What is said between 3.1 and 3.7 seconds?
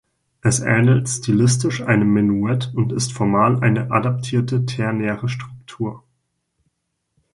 formal